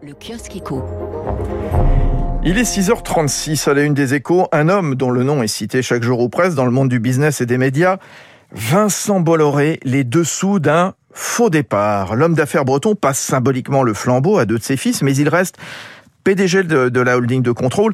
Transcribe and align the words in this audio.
Le 0.00 0.12
kiosque 0.12 0.54
éco. 0.54 0.84
Il 2.44 2.56
est 2.56 2.62
6h36 2.62 3.68
à 3.68 3.74
la 3.74 3.82
une 3.82 3.94
des 3.94 4.14
échos. 4.14 4.46
Un 4.52 4.68
homme 4.68 4.94
dont 4.94 5.10
le 5.10 5.24
nom 5.24 5.42
est 5.42 5.48
cité 5.48 5.82
chaque 5.82 6.04
jour 6.04 6.20
aux 6.20 6.28
presse 6.28 6.54
dans 6.54 6.64
le 6.64 6.70
monde 6.70 6.88
du 6.88 7.00
business 7.00 7.40
et 7.40 7.46
des 7.46 7.58
médias. 7.58 7.98
Vincent 8.52 9.18
Bolloré, 9.18 9.80
les 9.82 10.04
dessous 10.04 10.60
d'un 10.60 10.94
faux 11.12 11.50
départ. 11.50 12.14
L'homme 12.14 12.34
d'affaires 12.34 12.64
breton 12.64 12.94
passe 12.94 13.18
symboliquement 13.18 13.82
le 13.82 13.92
flambeau 13.92 14.38
à 14.38 14.44
deux 14.44 14.58
de 14.58 14.62
ses 14.62 14.76
fils, 14.76 15.02
mais 15.02 15.16
il 15.16 15.28
reste 15.28 15.56
PDG 16.22 16.62
de 16.62 17.00
la 17.00 17.16
holding 17.16 17.42
de 17.42 17.50
contrôle. 17.50 17.92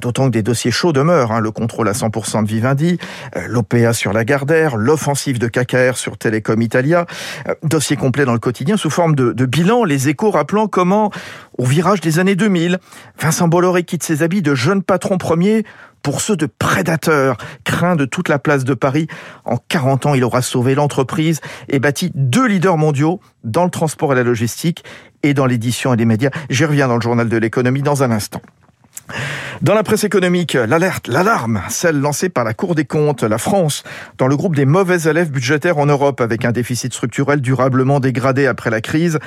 D'autant 0.00 0.26
que 0.26 0.30
des 0.30 0.42
dossiers 0.42 0.70
chauds 0.70 0.92
demeurent, 0.92 1.32
hein, 1.32 1.40
le 1.40 1.50
contrôle 1.50 1.88
à 1.88 1.92
100% 1.92 2.44
de 2.44 2.48
Vivendi, 2.48 2.98
euh, 3.36 3.46
l'OPA 3.48 3.92
sur 3.92 4.12
la 4.12 4.24
Gardère, 4.24 4.76
l'offensive 4.76 5.38
de 5.38 5.48
KKR 5.48 5.96
sur 5.96 6.16
Telecom 6.16 6.62
Italia, 6.62 7.06
euh, 7.48 7.54
dossier 7.64 7.96
complet 7.96 8.24
dans 8.24 8.32
le 8.32 8.38
quotidien 8.38 8.76
sous 8.76 8.90
forme 8.90 9.14
de, 9.14 9.46
bilan, 9.46 9.84
les 9.84 10.08
échos 10.08 10.30
rappelant 10.30 10.68
comment, 10.68 11.10
au 11.58 11.64
virage 11.64 12.00
des 12.00 12.20
années 12.20 12.36
2000, 12.36 12.78
Vincent 13.20 13.48
Bolloré 13.48 13.82
quitte 13.82 14.04
ses 14.04 14.22
habits 14.22 14.40
de 14.40 14.54
jeune 14.54 14.82
patron 14.82 15.18
premier 15.18 15.64
pour 16.02 16.20
ceux 16.20 16.36
de 16.36 16.46
prédateurs, 16.46 17.36
craint 17.64 17.96
de 17.96 18.04
toute 18.04 18.28
la 18.28 18.38
place 18.38 18.64
de 18.64 18.74
Paris. 18.74 19.08
En 19.44 19.56
40 19.56 20.06
ans, 20.06 20.14
il 20.14 20.24
aura 20.24 20.42
sauvé 20.42 20.74
l'entreprise 20.74 21.40
et 21.68 21.80
bâti 21.80 22.10
deux 22.14 22.46
leaders 22.46 22.78
mondiaux 22.78 23.20
dans 23.44 23.64
le 23.64 23.70
transport 23.70 24.12
et 24.12 24.16
la 24.16 24.22
logistique 24.22 24.84
et 25.22 25.34
dans 25.34 25.46
l'édition 25.46 25.92
et 25.92 25.96
les 25.96 26.04
médias. 26.04 26.30
J'y 26.50 26.64
reviens 26.64 26.88
dans 26.88 26.96
le 26.96 27.02
journal 27.02 27.28
de 27.28 27.36
l'économie 27.36 27.82
dans 27.82 28.02
un 28.02 28.10
instant. 28.10 28.42
Dans 29.62 29.74
la 29.74 29.84
presse 29.84 30.02
économique, 30.02 30.54
l'alerte, 30.54 31.06
l'alarme, 31.06 31.62
celle 31.68 32.00
lancée 32.00 32.28
par 32.28 32.42
la 32.42 32.52
Cour 32.52 32.74
des 32.74 32.84
comptes, 32.84 33.22
la 33.22 33.38
France, 33.38 33.84
dans 34.18 34.26
le 34.26 34.36
groupe 34.36 34.56
des 34.56 34.64
mauvais 34.64 35.08
élèves 35.08 35.30
budgétaires 35.30 35.78
en 35.78 35.86
Europe, 35.86 36.20
avec 36.20 36.44
un 36.44 36.50
déficit 36.50 36.92
structurel 36.92 37.40
durablement 37.40 38.00
dégradé 38.00 38.48
après 38.48 38.70
la 38.70 38.80
crise. 38.80 39.20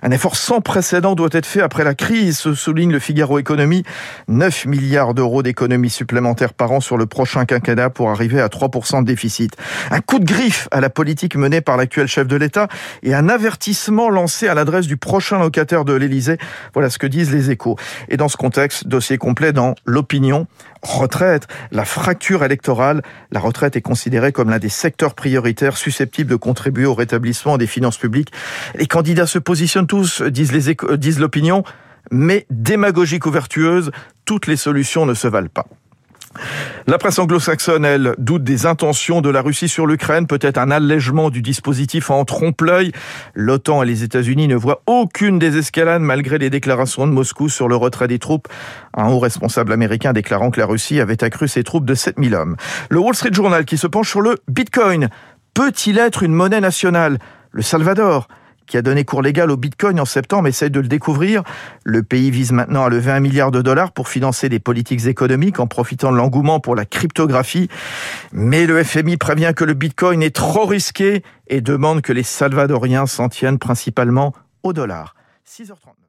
Un 0.00 0.10
effort 0.10 0.36
sans 0.36 0.62
précédent 0.62 1.14
doit 1.14 1.28
être 1.32 1.44
fait 1.44 1.60
après 1.60 1.84
la 1.84 1.94
crise, 1.94 2.38
se 2.38 2.54
souligne 2.54 2.90
le 2.90 3.00
Figaro 3.00 3.38
Économie. 3.38 3.82
9 4.28 4.64
milliards 4.64 5.12
d'euros 5.12 5.42
d'économies 5.42 5.90
supplémentaires 5.90 6.54
par 6.54 6.72
an 6.72 6.80
sur 6.80 6.96
le 6.96 7.04
prochain 7.04 7.44
quinquennat 7.44 7.90
pour 7.90 8.08
arriver 8.08 8.40
à 8.40 8.46
3% 8.46 9.02
de 9.02 9.06
déficit. 9.06 9.58
Un 9.90 10.00
coup 10.00 10.20
de 10.20 10.24
griffe 10.24 10.68
à 10.70 10.80
la 10.80 10.88
politique 10.88 11.36
menée 11.36 11.60
par 11.60 11.76
l'actuel 11.76 12.06
chef 12.06 12.26
de 12.26 12.36
l'État 12.36 12.68
et 13.02 13.12
un 13.12 13.28
avertissement 13.28 14.08
lancé 14.08 14.48
à 14.48 14.54
l'adresse 14.54 14.86
du 14.86 14.96
prochain 14.96 15.38
locataire 15.38 15.84
de 15.84 15.92
l'Élysée. 15.92 16.38
Voilà 16.72 16.88
ce 16.88 16.96
que 16.96 17.06
disent 17.06 17.30
les 17.30 17.50
échos. 17.50 17.76
Et 18.08 18.16
dans 18.16 18.28
ce 18.28 18.38
contexte, 18.38 18.86
dossier 18.86 19.18
complet 19.18 19.52
dans 19.52 19.74
l'opinion. 19.84 20.46
Retraite, 20.82 21.46
la 21.70 21.84
fracture 21.84 22.44
électorale. 22.44 23.02
La 23.30 23.40
retraite 23.40 23.76
est 23.76 23.82
considérée 23.82 24.32
comme 24.32 24.50
l'un 24.50 24.58
des 24.58 24.68
secteurs 24.68 25.14
prioritaires 25.14 25.76
susceptibles 25.76 26.30
de 26.30 26.36
contribuer 26.36 26.86
au 26.86 26.94
rétablissement 26.94 27.58
des 27.58 27.66
finances 27.66 27.98
publiques. 27.98 28.32
Les 28.74 28.86
candidats 28.86 29.26
se 29.26 29.38
positionnent 29.38 29.86
tous, 29.86 30.22
disent 30.22 30.52
les 30.52 30.76
disent 30.96 31.20
l'opinion, 31.20 31.64
mais 32.10 32.46
démagogique 32.50 33.26
ou 33.26 33.30
vertueuse, 33.30 33.90
toutes 34.24 34.46
les 34.46 34.56
solutions 34.56 35.06
ne 35.06 35.14
se 35.14 35.28
valent 35.28 35.48
pas. 35.52 35.66
La 36.86 36.98
presse 36.98 37.18
anglo-saxonne, 37.18 37.84
elle, 37.84 38.14
doute 38.18 38.44
des 38.44 38.66
intentions 38.66 39.20
de 39.20 39.30
la 39.30 39.42
Russie 39.42 39.68
sur 39.68 39.86
l'Ukraine, 39.86 40.26
peut-être 40.26 40.58
un 40.58 40.70
allègement 40.70 41.30
du 41.30 41.42
dispositif 41.42 42.10
en 42.10 42.24
trompe-l'œil. 42.24 42.92
L'OTAN 43.34 43.82
et 43.82 43.86
les 43.86 44.02
États-Unis 44.02 44.48
ne 44.48 44.56
voient 44.56 44.82
aucune 44.86 45.38
désescalade 45.38 46.02
malgré 46.02 46.38
les 46.38 46.50
déclarations 46.50 47.06
de 47.06 47.12
Moscou 47.12 47.48
sur 47.48 47.68
le 47.68 47.76
retrait 47.76 48.08
des 48.08 48.18
troupes. 48.18 48.48
Un 48.96 49.08
haut 49.08 49.18
responsable 49.18 49.72
américain 49.72 50.12
déclarant 50.12 50.50
que 50.50 50.60
la 50.60 50.66
Russie 50.66 51.00
avait 51.00 51.22
accru 51.22 51.48
ses 51.48 51.64
troupes 51.64 51.84
de 51.84 51.94
7000 51.94 52.34
hommes. 52.34 52.56
Le 52.90 52.98
Wall 52.98 53.14
Street 53.14 53.32
Journal 53.32 53.64
qui 53.64 53.78
se 53.78 53.86
penche 53.86 54.10
sur 54.10 54.20
le 54.20 54.36
Bitcoin. 54.48 55.08
Peut-il 55.54 55.98
être 55.98 56.22
une 56.22 56.32
monnaie 56.32 56.60
nationale? 56.60 57.18
Le 57.50 57.62
Salvador 57.62 58.28
qui 58.66 58.76
a 58.76 58.82
donné 58.82 59.04
cours 59.04 59.22
légal 59.22 59.50
au 59.50 59.56
Bitcoin 59.56 59.98
en 60.00 60.04
septembre, 60.04 60.48
essaye 60.48 60.70
de 60.70 60.80
le 60.80 60.88
découvrir. 60.88 61.42
Le 61.84 62.02
pays 62.02 62.30
vise 62.30 62.52
maintenant 62.52 62.84
à 62.84 62.88
lever 62.88 63.10
un 63.10 63.20
milliard 63.20 63.50
de 63.50 63.62
dollars 63.62 63.92
pour 63.92 64.08
financer 64.08 64.48
des 64.48 64.58
politiques 64.58 65.06
économiques 65.06 65.60
en 65.60 65.66
profitant 65.66 66.12
de 66.12 66.16
l'engouement 66.16 66.60
pour 66.60 66.74
la 66.74 66.84
cryptographie. 66.84 67.68
Mais 68.32 68.66
le 68.66 68.82
FMI 68.82 69.16
prévient 69.16 69.52
que 69.56 69.64
le 69.64 69.74
Bitcoin 69.74 70.22
est 70.22 70.34
trop 70.34 70.66
risqué 70.66 71.22
et 71.48 71.60
demande 71.60 72.02
que 72.02 72.12
les 72.12 72.22
Salvadoriens 72.22 73.06
s'en 73.06 73.28
tiennent 73.28 73.58
principalement 73.58 74.32
au 74.62 74.72
dollar. 74.72 75.14
6h39. 75.46 76.01